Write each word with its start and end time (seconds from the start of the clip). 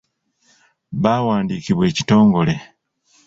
Baawandiikibwa 1.01 1.83
ekitongole. 1.91 2.55